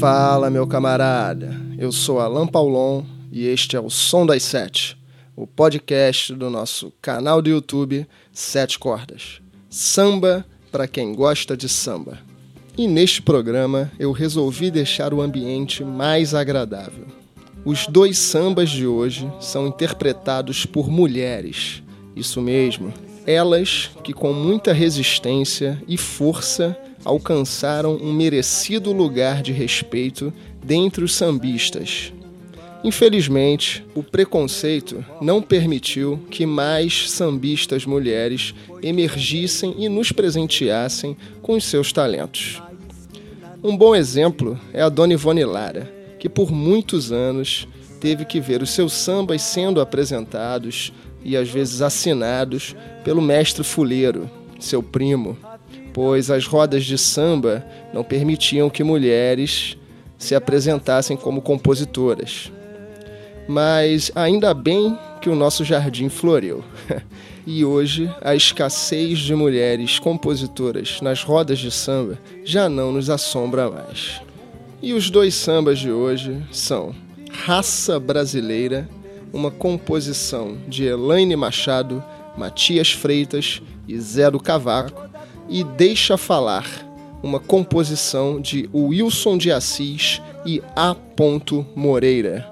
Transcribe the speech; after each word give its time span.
Fala, 0.00 0.48
meu 0.48 0.66
camarada. 0.66 1.60
Eu 1.76 1.92
sou 1.92 2.20
Alan 2.20 2.46
Paulon 2.46 3.02
e 3.30 3.46
este 3.46 3.76
é 3.76 3.80
o 3.80 3.90
Som 3.90 4.24
das 4.24 4.42
Sete, 4.42 4.96
o 5.36 5.46
podcast 5.46 6.34
do 6.34 6.48
nosso 6.48 6.90
canal 7.02 7.42
do 7.42 7.50
YouTube 7.50 8.06
Sete 8.32 8.78
Cordas. 8.78 9.42
Samba 9.68 10.46
para 10.72 10.88
quem 10.88 11.14
gosta 11.14 11.54
de 11.54 11.68
samba. 11.68 12.18
E 12.78 12.88
neste 12.88 13.20
programa 13.20 13.92
eu 13.98 14.10
resolvi 14.10 14.70
deixar 14.70 15.12
o 15.12 15.20
ambiente 15.20 15.84
mais 15.84 16.32
agradável. 16.34 17.04
Os 17.62 17.86
dois 17.86 18.16
sambas 18.16 18.70
de 18.70 18.86
hoje 18.86 19.30
são 19.38 19.66
interpretados 19.66 20.64
por 20.64 20.88
mulheres. 20.88 21.82
Isso 22.16 22.40
mesmo, 22.40 22.90
elas 23.26 23.90
que 24.02 24.14
com 24.14 24.32
muita 24.32 24.72
resistência 24.72 25.78
e 25.86 25.98
força 25.98 26.74
alcançaram 27.04 27.96
um 27.96 28.12
merecido 28.12 28.92
lugar 28.92 29.42
de 29.42 29.52
respeito 29.52 30.32
dentre 30.62 31.04
os 31.04 31.14
sambistas. 31.14 32.12
Infelizmente, 32.82 33.84
o 33.94 34.02
preconceito 34.02 35.04
não 35.20 35.42
permitiu 35.42 36.18
que 36.30 36.46
mais 36.46 37.10
sambistas 37.10 37.84
mulheres 37.84 38.54
emergissem 38.82 39.74
e 39.78 39.88
nos 39.88 40.12
presenteassem 40.12 41.16
com 41.42 41.56
os 41.56 41.64
seus 41.64 41.92
talentos. 41.92 42.62
Um 43.62 43.76
bom 43.76 43.94
exemplo 43.94 44.58
é 44.72 44.80
a 44.80 44.88
Dona 44.88 45.12
Ivone 45.12 45.44
Lara, 45.44 45.92
que 46.18 46.28
por 46.28 46.50
muitos 46.50 47.12
anos 47.12 47.68
teve 48.00 48.24
que 48.24 48.40
ver 48.40 48.62
os 48.62 48.70
seus 48.70 48.94
sambas 48.94 49.42
sendo 49.42 49.80
apresentados 49.80 50.90
e 51.22 51.36
às 51.36 51.50
vezes 51.50 51.82
assinados 51.82 52.74
pelo 53.04 53.20
mestre 53.20 53.62
fuleiro, 53.62 54.30
seu 54.58 54.82
primo, 54.82 55.36
pois 55.92 56.30
as 56.30 56.46
rodas 56.46 56.84
de 56.84 56.96
samba 56.96 57.64
não 57.92 58.04
permitiam 58.04 58.70
que 58.70 58.84
mulheres 58.84 59.76
se 60.18 60.34
apresentassem 60.34 61.16
como 61.16 61.40
compositoras. 61.40 62.52
Mas 63.48 64.12
ainda 64.14 64.54
bem 64.54 64.96
que 65.20 65.28
o 65.28 65.34
nosso 65.34 65.64
jardim 65.64 66.08
floreou. 66.08 66.62
e 67.46 67.64
hoje 67.64 68.10
a 68.20 68.34
escassez 68.34 69.18
de 69.18 69.34
mulheres 69.34 69.98
compositoras 69.98 71.00
nas 71.00 71.22
rodas 71.22 71.58
de 71.58 71.70
samba 71.70 72.18
já 72.44 72.68
não 72.68 72.92
nos 72.92 73.10
assombra 73.10 73.70
mais. 73.70 74.20
E 74.82 74.92
os 74.92 75.10
dois 75.10 75.34
sambas 75.34 75.78
de 75.78 75.90
hoje 75.90 76.42
são 76.52 76.94
Raça 77.30 77.98
Brasileira, 77.98 78.88
uma 79.32 79.50
composição 79.50 80.56
de 80.68 80.84
Elaine 80.84 81.36
Machado, 81.36 82.02
Matias 82.36 82.92
Freitas 82.92 83.60
e 83.86 83.98
Zé 83.98 84.30
do 84.30 84.40
Cavaco, 84.40 85.09
e 85.50 85.64
Deixa 85.64 86.16
Falar, 86.16 86.64
uma 87.22 87.40
composição 87.40 88.40
de 88.40 88.70
Wilson 88.72 89.36
de 89.36 89.50
Assis 89.50 90.22
e 90.46 90.62
A. 90.76 90.96
Moreira. 91.74 92.48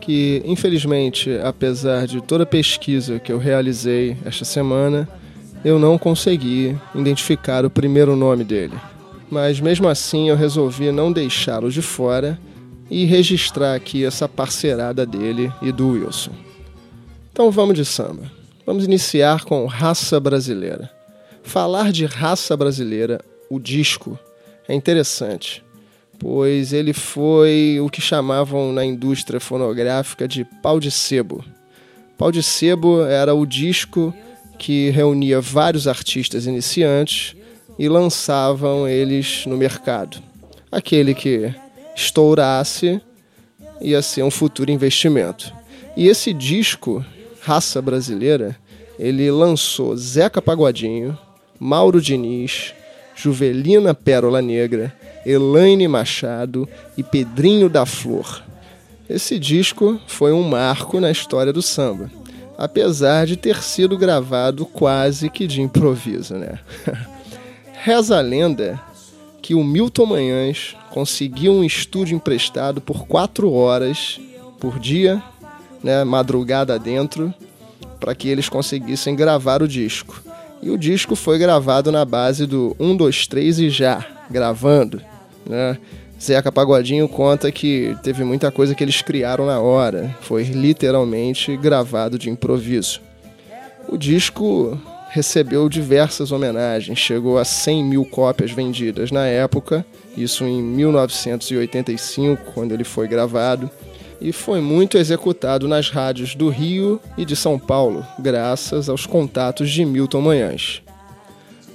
Que, 0.00 0.42
infelizmente, 0.44 1.30
apesar 1.42 2.06
de 2.06 2.20
toda 2.20 2.42
a 2.42 2.46
pesquisa 2.46 3.18
que 3.18 3.32
eu 3.32 3.38
realizei 3.38 4.16
esta 4.26 4.44
semana, 4.44 5.08
eu 5.64 5.78
não 5.78 5.96
consegui 5.96 6.76
identificar 6.94 7.64
o 7.64 7.70
primeiro 7.70 8.16
nome 8.16 8.44
dele. 8.44 8.74
Mas 9.30 9.60
mesmo 9.60 9.88
assim 9.88 10.28
eu 10.28 10.36
resolvi 10.36 10.90
não 10.90 11.12
deixá-lo 11.12 11.70
de 11.70 11.80
fora 11.80 12.38
e 12.90 13.04
registrar 13.04 13.74
aqui 13.74 14.04
essa 14.04 14.28
parcerada 14.28 15.06
dele 15.06 15.52
e 15.62 15.70
do 15.70 15.90
Wilson. 15.92 16.32
Então 17.32 17.50
vamos 17.50 17.76
de 17.76 17.84
samba. 17.84 18.30
Vamos 18.66 18.84
iniciar 18.84 19.44
com 19.44 19.64
Raça 19.66 20.18
Brasileira. 20.18 20.99
Falar 21.42 21.92
de 21.92 22.06
raça 22.06 22.56
brasileira, 22.56 23.20
o 23.48 23.58
disco, 23.58 24.18
é 24.68 24.74
interessante, 24.74 25.64
pois 26.18 26.72
ele 26.72 26.92
foi 26.92 27.78
o 27.82 27.88
que 27.88 28.00
chamavam 28.00 28.72
na 28.72 28.84
indústria 28.84 29.40
fonográfica 29.40 30.28
de 30.28 30.44
pau 30.62 30.78
de 30.78 30.90
sebo. 30.90 31.44
Pau 32.16 32.30
de 32.30 32.42
sebo 32.42 33.02
era 33.02 33.34
o 33.34 33.44
disco 33.44 34.14
que 34.58 34.90
reunia 34.90 35.40
vários 35.40 35.88
artistas 35.88 36.46
iniciantes 36.46 37.34
e 37.78 37.88
lançavam 37.88 38.86
eles 38.86 39.46
no 39.46 39.56
mercado. 39.56 40.22
Aquele 40.70 41.14
que 41.14 41.52
estourasse 41.96 43.00
ia 43.80 44.02
ser 44.02 44.22
um 44.22 44.30
futuro 44.30 44.70
investimento. 44.70 45.52
E 45.96 46.06
esse 46.06 46.32
disco, 46.32 47.04
Raça 47.40 47.80
Brasileira, 47.80 48.56
ele 48.98 49.30
lançou 49.30 49.96
Zeca 49.96 50.42
Pagodinho, 50.42 51.18
Mauro 51.60 52.00
Diniz, 52.00 52.72
Juvelina 53.14 53.92
Pérola 53.94 54.40
Negra, 54.40 54.90
Elaine 55.26 55.86
Machado 55.86 56.66
e 56.96 57.02
Pedrinho 57.02 57.68
da 57.68 57.84
Flor. 57.84 58.42
Esse 59.06 59.38
disco 59.38 60.00
foi 60.06 60.32
um 60.32 60.42
marco 60.42 60.98
na 60.98 61.10
história 61.10 61.52
do 61.52 61.60
samba, 61.60 62.10
apesar 62.56 63.26
de 63.26 63.36
ter 63.36 63.62
sido 63.62 63.98
gravado 63.98 64.64
quase 64.64 65.28
que 65.28 65.46
de 65.46 65.60
improviso, 65.60 66.34
né? 66.36 66.58
Reza 67.82 68.16
a 68.16 68.22
lenda 68.22 68.80
que 69.42 69.54
o 69.54 69.62
Milton 69.62 70.06
Manhães 70.06 70.74
conseguiu 70.90 71.52
um 71.52 71.64
estúdio 71.64 72.16
emprestado 72.16 72.80
por 72.80 73.06
quatro 73.06 73.52
horas 73.52 74.18
por 74.58 74.78
dia, 74.78 75.22
né, 75.82 76.04
madrugada 76.04 76.78
dentro, 76.78 77.34
para 77.98 78.14
que 78.14 78.28
eles 78.28 78.48
conseguissem 78.48 79.14
gravar 79.14 79.62
o 79.62 79.68
disco. 79.68 80.22
E 80.62 80.70
o 80.70 80.76
disco 80.76 81.16
foi 81.16 81.38
gravado 81.38 81.90
na 81.90 82.04
base 82.04 82.46
do 82.46 82.76
1, 82.78 82.96
2, 82.96 83.26
3 83.26 83.58
e 83.60 83.70
já, 83.70 84.04
gravando. 84.30 85.00
Né? 85.46 85.78
Zeca 86.20 86.52
Pagodinho 86.52 87.08
conta 87.08 87.50
que 87.50 87.96
teve 88.02 88.24
muita 88.24 88.50
coisa 88.50 88.74
que 88.74 88.84
eles 88.84 89.00
criaram 89.00 89.46
na 89.46 89.58
hora, 89.58 90.14
foi 90.20 90.42
literalmente 90.44 91.56
gravado 91.56 92.18
de 92.18 92.28
improviso. 92.28 93.00
O 93.88 93.96
disco 93.96 94.78
recebeu 95.08 95.68
diversas 95.68 96.30
homenagens, 96.30 96.98
chegou 96.98 97.38
a 97.38 97.44
100 97.44 97.84
mil 97.84 98.04
cópias 98.04 98.50
vendidas 98.50 99.10
na 99.10 99.26
época, 99.26 99.84
isso 100.14 100.44
em 100.44 100.62
1985, 100.62 102.52
quando 102.52 102.72
ele 102.72 102.84
foi 102.84 103.08
gravado 103.08 103.70
e 104.20 104.32
foi 104.32 104.60
muito 104.60 104.98
executado 104.98 105.66
nas 105.66 105.88
rádios 105.88 106.34
do 106.34 106.48
Rio 106.48 107.00
e 107.16 107.24
de 107.24 107.34
São 107.34 107.58
Paulo, 107.58 108.04
graças 108.18 108.88
aos 108.88 109.06
contatos 109.06 109.70
de 109.70 109.84
Milton 109.84 110.20
Manhães. 110.20 110.82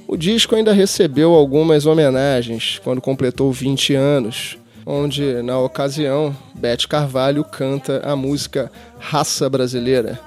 O 0.08 0.16
disco 0.16 0.56
ainda 0.56 0.72
recebeu 0.72 1.34
algumas 1.34 1.86
homenagens 1.86 2.80
quando 2.84 3.02
completou 3.02 3.52
20 3.52 3.96
anos, 3.96 4.58
onde, 4.86 5.42
na 5.42 5.58
ocasião, 5.58 6.36
Beth 6.54 6.88
Carvalho 6.88 7.44
canta 7.44 8.02
a 8.06 8.16
música 8.16 8.72
Raça 9.00 9.50
Brasileira, 9.50 10.20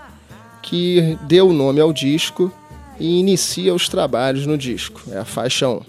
que 0.63 1.17
deu 1.29 1.49
o 1.49 1.53
nome 1.53 1.81
ao 1.81 1.93
disco 1.93 2.53
e 2.99 3.21
inicia 3.21 3.73
os 3.73 3.89
trabalhos 3.89 4.45
no 4.45 4.59
disco, 4.59 5.01
é 5.13 5.19
a 5.19 5.25
faixa 5.25 5.69
1. 5.69 5.81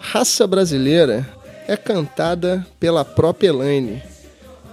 Raça 0.00 0.46
Brasileira 0.46 1.28
é 1.68 1.76
cantada 1.76 2.66
pela 2.80 3.04
própria 3.04 3.48
Elaine, 3.48 4.02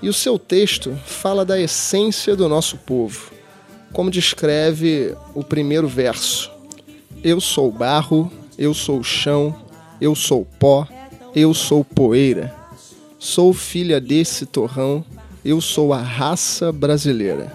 e 0.01 0.09
o 0.09 0.13
seu 0.13 0.37
texto 0.37 0.95
fala 1.05 1.45
da 1.45 1.59
essência 1.59 2.35
do 2.35 2.47
nosso 2.47 2.77
povo, 2.77 3.31
como 3.91 4.11
descreve 4.11 5.15
o 5.33 5.43
primeiro 5.43 5.87
verso: 5.87 6.51
Eu 7.23 7.39
sou 7.39 7.71
barro, 7.71 8.31
eu 8.57 8.73
sou 8.73 9.03
chão, 9.03 9.55
eu 9.99 10.13
sou 10.15 10.45
pó, 10.59 10.87
eu 11.35 11.53
sou 11.53 11.83
poeira. 11.83 12.53
Sou 13.17 13.53
filha 13.53 13.99
desse 13.99 14.45
torrão, 14.45 15.03
eu 15.43 15.59
sou 15.59 15.93
a 15.93 16.01
raça 16.01 16.71
brasileira. 16.71 17.51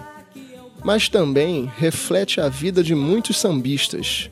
Mas 0.83 1.07
também 1.07 1.71
reflete 1.77 2.41
a 2.41 2.49
vida 2.49 2.83
de 2.83 2.95
muitos 2.95 3.37
sambistas, 3.37 4.29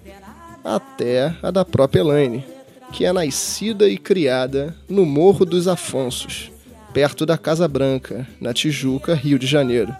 até 0.63 1.35
a 1.41 1.51
da 1.51 1.63
própria 1.63 2.01
Elaine, 2.01 2.43
que 2.91 3.05
é 3.05 3.13
nascida 3.13 3.87
e 3.87 3.97
criada 3.97 4.75
no 4.89 5.05
Morro 5.05 5.45
dos 5.45 5.67
Afonsos 5.67 6.51
perto 6.93 7.25
da 7.25 7.37
Casa 7.37 7.67
Branca, 7.67 8.27
na 8.39 8.53
Tijuca, 8.53 9.13
Rio 9.13 9.39
de 9.39 9.47
Janeiro, 9.47 9.95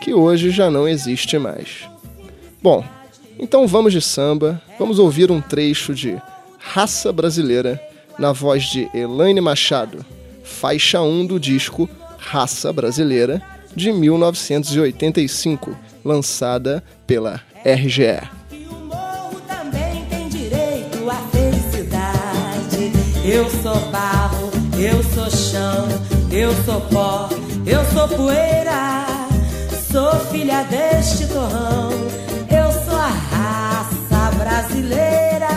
que 0.00 0.14
hoje 0.14 0.50
já 0.50 0.70
não 0.70 0.88
existe 0.88 1.38
mais. 1.38 1.88
Bom, 2.62 2.84
então 3.38 3.66
vamos 3.66 3.92
de 3.92 4.00
samba, 4.00 4.60
vamos 4.78 4.98
ouvir 4.98 5.30
um 5.30 5.40
trecho 5.40 5.94
de 5.94 6.20
Raça 6.58 7.12
Brasileira 7.12 7.80
na 8.18 8.32
voz 8.32 8.64
de 8.64 8.88
Elaine 8.92 9.40
Machado, 9.40 10.04
faixa 10.44 11.00
1 11.00 11.26
do 11.26 11.40
disco 11.40 11.88
Raça 12.18 12.72
Brasileira 12.72 13.40
de 13.74 13.92
1985, 13.92 15.76
lançada 16.04 16.84
pela 17.06 17.40
RGE. 17.64 18.20
Eu 23.24 23.48
sou 23.62 23.78
barro, 23.90 24.50
eu 24.78 25.02
sou 25.02 25.30
chão, 25.30 25.88
eu 26.30 26.52
sou 26.64 26.80
pó, 26.82 27.28
eu 27.66 27.84
sou 27.92 28.08
poeira, 28.08 29.04
sou 29.90 30.14
filha 30.30 30.62
deste 30.64 31.26
torrão. 31.26 31.90
Eu 32.50 32.72
sou 32.84 32.96
a 32.96 33.08
raça 33.08 34.36
brasileira. 34.36 35.48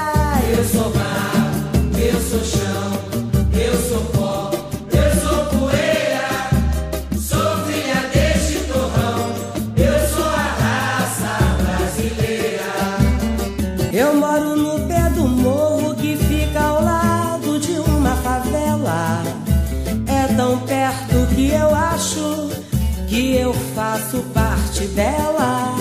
Eu 0.56 0.64
sou 0.64 0.94
mar, 0.96 1.62
eu 1.98 2.20
sou 2.22 2.44
chão, 2.44 3.03
parte 24.74 24.88
dela. 24.88 25.76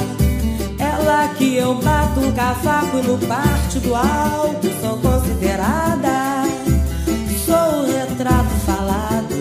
Ela 0.78 1.34
que 1.34 1.56
eu 1.56 1.74
bato 1.76 2.20
um 2.20 2.32
cavaco 2.32 2.98
no 2.98 3.18
parte 3.26 3.78
do 3.78 3.94
alto, 3.94 4.68
sou 4.80 4.98
considerada. 4.98 6.42
Sou 7.44 7.54
o 7.54 7.86
retrato 7.86 8.54
falado 8.66 9.34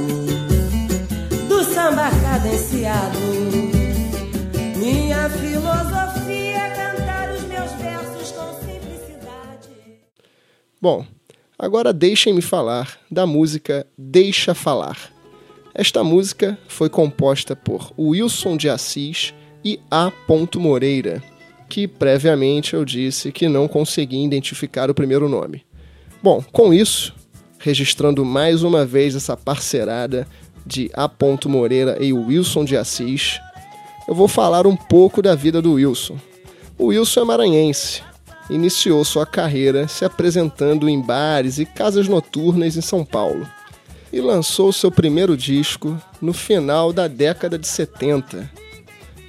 do 1.49 1.63
samba 1.65 2.09
cadenciado. 2.21 3.19
Minha 4.77 5.29
filosofia 5.29 6.57
é 6.57 6.69
cantar 6.69 7.33
os 7.33 7.41
meus 7.43 7.71
versos 7.73 8.31
com 8.31 8.53
simplicidade. 8.59 9.69
Bom, 10.81 11.05
agora 11.59 11.91
deixem-me 11.91 12.41
falar 12.41 12.97
da 13.09 13.25
música 13.25 13.85
Deixa 13.97 14.53
Falar. 14.53 14.97
Esta 15.73 16.03
música 16.03 16.57
foi 16.67 16.89
composta 16.89 17.55
por 17.55 17.93
Wilson 17.97 18.57
de 18.57 18.69
Assis 18.69 19.33
e 19.63 19.79
A. 19.89 20.11
Moreira, 20.55 21.21
que 21.69 21.87
previamente 21.87 22.73
eu 22.73 22.83
disse 22.83 23.31
que 23.31 23.47
não 23.47 23.67
consegui 23.67 24.23
identificar 24.23 24.89
o 24.89 24.93
primeiro 24.93 25.29
nome. 25.29 25.63
Bom, 26.21 26.43
com 26.51 26.73
isso, 26.73 27.13
registrando 27.59 28.25
mais 28.25 28.63
uma 28.63 28.85
vez 28.85 29.15
essa 29.15 29.37
parcerada 29.37 30.27
de 30.65 30.89
A. 30.93 31.09
Moreira 31.47 31.97
e 32.03 32.13
Wilson 32.13 32.65
de 32.65 32.77
Assis, 32.77 33.39
eu 34.07 34.15
vou 34.15 34.27
falar 34.27 34.67
um 34.67 34.75
pouco 34.75 35.21
da 35.21 35.35
vida 35.35 35.61
do 35.61 35.73
Wilson. 35.73 36.17
O 36.77 36.87
Wilson 36.87 37.21
é 37.21 37.25
maranhense. 37.25 38.03
Iniciou 38.49 39.05
sua 39.05 39.25
carreira 39.25 39.87
se 39.87 40.03
apresentando 40.03 40.89
em 40.89 40.99
bares 40.99 41.57
e 41.59 41.65
casas 41.65 42.07
noturnas 42.07 42.75
em 42.75 42.81
São 42.81 43.05
Paulo 43.05 43.47
e 44.11 44.19
lançou 44.19 44.73
seu 44.73 44.91
primeiro 44.91 45.37
disco 45.37 45.99
no 46.21 46.33
final 46.33 46.91
da 46.91 47.07
década 47.07 47.57
de 47.57 47.67
70. 47.67 48.49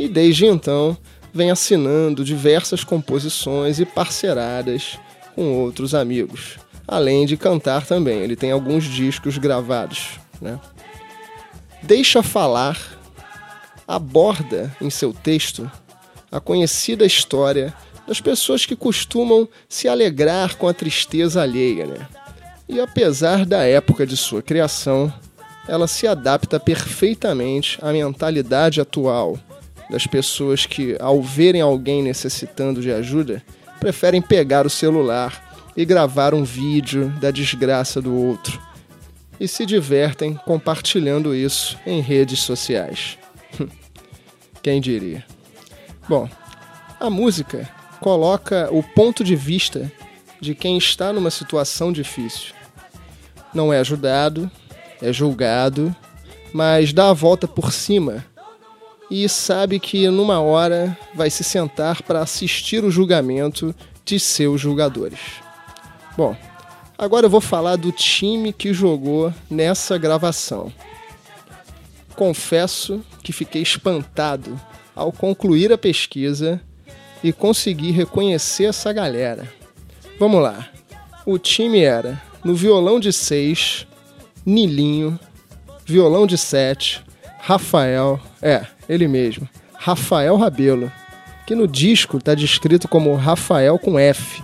E 0.03 0.09
desde 0.09 0.47
então 0.47 0.99
vem 1.33 1.53
assinando 1.53 2.25
diversas 2.25 2.83
composições 2.83 3.79
e 3.79 3.87
parceiradas 3.87 4.99
com 5.37 5.61
outros 5.61 5.95
amigos, 5.95 6.59
além 6.89 7.25
de 7.25 7.37
cantar 7.37 7.87
também. 7.87 8.19
Ele 8.19 8.35
tem 8.35 8.51
alguns 8.51 8.83
discos 8.83 9.39
gravados. 9.39 10.19
Né? 10.41 10.59
Deixa 11.85 12.21
Falar 12.21 12.99
aborda 13.87 14.77
em 14.81 14.91
seu 14.91 15.13
texto 15.13 15.71
a 16.33 16.41
conhecida 16.41 17.07
história 17.07 17.73
das 18.05 18.21
pessoas 18.21 18.67
que 18.67 18.75
costumam 18.75 19.49
se 19.69 19.87
alegrar 19.87 20.57
com 20.57 20.67
a 20.67 20.75
tristeza 20.75 21.43
alheia. 21.43 21.87
Né? 21.87 22.09
E 22.69 22.81
apesar 22.81 23.47
da 23.47 23.63
época 23.63 24.05
de 24.05 24.17
sua 24.17 24.43
criação, 24.43 25.15
ela 25.69 25.87
se 25.87 26.09
adapta 26.09 26.59
perfeitamente 26.59 27.79
à 27.81 27.93
mentalidade 27.93 28.81
atual 28.81 29.39
das 29.91 30.07
pessoas 30.07 30.67
que, 30.67 30.97
ao 31.01 31.23
verem 31.23 31.61
alguém 31.61 32.03
necessitando 32.03 32.81
de 32.81 32.91
ajuda, 32.91 33.43
preferem 33.81 34.23
pegar 34.23 34.67
o 34.67 34.71
celular 34.71 35.71
e 35.77 35.85
gravar 35.85 36.35
um 36.35 36.45
vídeo 36.45 37.09
da 37.21 37.31
desgraça 37.31 38.01
do 38.01 38.15
outro 38.15 38.61
e 39.41 39.49
se 39.49 39.67
divertem 39.67 40.35
compartilhando 40.35 41.35
isso 41.35 41.79
em 41.87 42.01
redes 42.01 42.41
sociais. 42.41 43.19
Quem 44.63 44.81
diria? 44.81 45.25
Bom, 46.09 46.29
a 47.01 47.11
música 47.11 47.69
coloca 48.01 48.69
o 48.71 48.83
ponto 48.83 49.25
de 49.25 49.35
vista 49.35 49.91
de 50.41 50.55
quem 50.55 50.77
está 50.77 51.13
numa 51.13 51.31
situação 51.31 51.93
difícil 51.93 52.53
não 53.55 53.73
é 53.73 53.79
ajudado, 53.79 54.51
é 55.01 55.13
julgado, 55.13 55.95
mas 56.53 56.93
dá 56.93 57.11
a 57.11 57.13
volta 57.13 57.47
por 57.47 57.73
cima 57.73 58.25
e 59.13 59.29
sabe 59.29 59.79
que 59.79 60.09
numa 60.09 60.41
hora 60.41 60.97
vai 61.15 61.29
se 61.29 61.45
sentar 61.45 62.01
para 62.03 62.21
assistir 62.21 62.83
o 62.83 62.91
julgamento 62.91 63.75
de 64.07 64.19
seus 64.19 64.59
julgadores. 64.59 65.21
Bom, 66.17 66.35
agora 66.97 67.27
eu 67.27 67.31
vou 67.31 67.43
falar 67.43 67.77
do 67.77 67.93
time 67.93 68.55
que 68.55 68.73
jogou 68.73 69.31
nessa 69.51 69.99
gravação. 69.99 70.73
Confesso 72.17 73.05
que 73.23 73.35
fiquei 73.35 73.61
espantado 73.61 74.59
ao 74.97 75.13
concluir 75.13 75.71
a 75.75 75.77
pesquisa 75.77 76.59
e 77.23 77.35
conseguir 77.35 77.91
reconhecer 77.91 78.65
essa 78.65 78.95
galera. 78.95 79.47
Vamos 80.19 80.43
lá. 80.43 80.71
O 81.27 81.37
time 81.37 81.83
era 81.83 82.19
no 82.43 82.55
violão 82.55 82.99
de 82.99 83.13
seis, 83.13 83.87
Nilinho, 84.47 85.21
violão 85.85 86.27
de 86.27 86.39
sete, 86.39 87.05
Rafael, 87.39 88.19
é, 88.41 88.65
ele 88.93 89.09
mesmo, 89.09 89.49
Rafael 89.75 90.37
Rabelo, 90.37 90.91
que 91.47 91.55
no 91.55 91.67
disco 91.67 92.19
está 92.19 92.35
descrito 92.35 92.87
como 92.89 93.15
Rafael 93.15 93.79
com 93.79 93.99
F. 93.99 94.43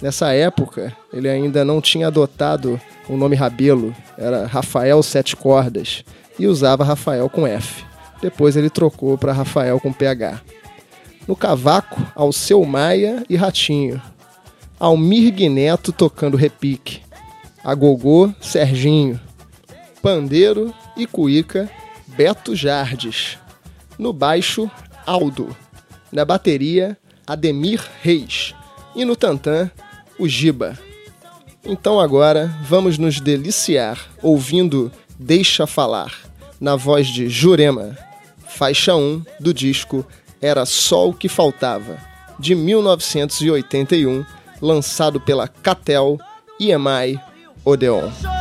Nessa 0.00 0.32
época, 0.32 0.94
ele 1.12 1.28
ainda 1.28 1.64
não 1.64 1.80
tinha 1.80 2.08
adotado 2.08 2.80
o 3.08 3.16
nome 3.16 3.34
Rabelo, 3.34 3.94
era 4.18 4.46
Rafael 4.46 5.02
Sete 5.02 5.34
Cordas, 5.34 6.04
e 6.38 6.46
usava 6.46 6.84
Rafael 6.84 7.28
com 7.28 7.46
F. 7.46 7.84
Depois 8.20 8.56
ele 8.56 8.70
trocou 8.70 9.16
para 9.16 9.32
Rafael 9.32 9.80
com 9.80 9.92
PH. 9.92 10.40
No 11.26 11.34
cavaco, 11.34 12.00
Alceu 12.14 12.64
Maia 12.64 13.24
e 13.28 13.36
Ratinho. 13.36 14.00
Almir 14.78 15.32
Guineto 15.32 15.90
tocando 15.90 16.36
repique 16.36 17.06
agogô 17.66 18.32
Serginho, 18.40 19.20
pandeiro 20.00 20.72
e 20.96 21.04
cuíca 21.04 21.68
Beto 22.06 22.54
Jardes, 22.54 23.38
no 23.98 24.12
baixo 24.12 24.70
Aldo, 25.06 25.54
na 26.12 26.24
bateria 26.24 26.96
Ademir 27.26 27.82
Reis 28.02 28.54
e 28.94 29.04
no 29.04 29.16
tantã 29.16 29.70
o 30.18 30.28
Giba. 30.28 30.78
Então 31.64 31.98
agora 32.00 32.46
vamos 32.62 32.98
nos 32.98 33.20
deliciar 33.20 33.98
ouvindo 34.22 34.90
Deixa 35.18 35.66
Falar, 35.66 36.12
na 36.60 36.76
voz 36.76 37.06
de 37.08 37.28
Jurema, 37.28 37.96
faixa 38.46 38.94
1 38.94 39.24
do 39.40 39.52
disco 39.52 40.06
Era 40.40 40.64
Só 40.64 41.08
o 41.08 41.14
que 41.14 41.28
Faltava, 41.28 41.98
de 42.38 42.54
1981, 42.54 44.24
lançado 44.60 45.20
pela 45.20 45.48
Catel 45.48 46.18
EMI 46.60 47.20
Odeon. 47.64 48.35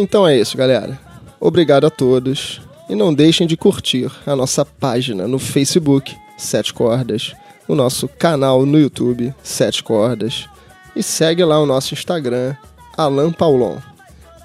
Então 0.00 0.28
é 0.28 0.38
isso, 0.38 0.56
galera. 0.56 0.96
Obrigado 1.40 1.84
a 1.84 1.90
todos. 1.90 2.60
E 2.88 2.94
não 2.94 3.12
deixem 3.12 3.48
de 3.48 3.56
curtir 3.56 4.08
a 4.24 4.36
nossa 4.36 4.64
página 4.64 5.26
no 5.26 5.40
Facebook, 5.40 6.16
Sete 6.38 6.72
Cordas, 6.72 7.34
o 7.66 7.74
nosso 7.74 8.06
canal 8.06 8.64
no 8.64 8.78
YouTube, 8.78 9.34
Sete 9.42 9.82
Cordas, 9.82 10.48
e 10.94 11.02
segue 11.02 11.44
lá 11.44 11.60
o 11.60 11.66
nosso 11.66 11.94
Instagram, 11.94 12.54
Alan 12.96 13.32
Paulon. 13.32 13.78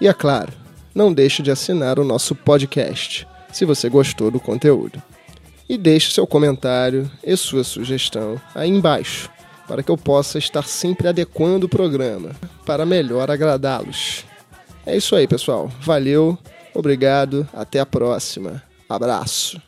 E 0.02 0.08
é 0.08 0.14
claro, 0.14 0.52
não 0.94 1.14
deixe 1.14 1.44
de 1.44 1.52
assinar 1.52 2.00
o 2.00 2.04
nosso 2.04 2.34
podcast, 2.34 3.28
se 3.52 3.64
você 3.64 3.88
gostou 3.88 4.32
do 4.32 4.40
conteúdo. 4.40 5.00
E 5.70 5.78
deixe 5.78 6.12
seu 6.12 6.26
comentário 6.26 7.10
e 7.24 7.38
sua 7.38 7.64
sugestão 7.64 8.42
aí 8.56 8.70
embaixo, 8.70 9.30
para 9.68 9.84
que 9.84 9.92
eu 9.92 9.98
possa 9.98 10.40
estar 10.40 10.64
sempre 10.64 11.08
adequando 11.08 11.68
o 11.68 11.70
programa 11.70 12.32
para 12.66 12.88
melhor 12.88 13.30
agradá-los. 13.30 14.26
É 14.86 14.98
isso 14.98 15.16
aí, 15.16 15.28
pessoal. 15.28 15.72
Valeu, 15.82 16.38
obrigado, 16.74 17.48
até 17.54 17.80
a 17.80 17.86
próxima. 17.86 18.62
Abraço. 18.90 19.62